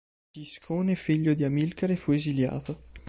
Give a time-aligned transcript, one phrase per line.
[0.31, 2.85] Giscone, figlio di Amilcare, fu esiliato.